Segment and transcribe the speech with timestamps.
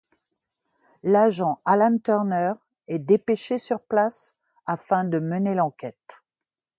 [1.03, 2.53] L'agent Alan Turner
[2.87, 6.23] est dépêché sur place afin de mener l'enquête.